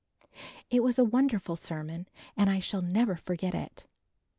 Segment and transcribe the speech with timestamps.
[0.71, 3.85] It was a wonderful sermon and I shall never forget it.